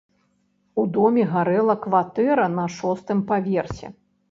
[0.83, 3.95] У доме гарэла кватэра на шостым паверсе.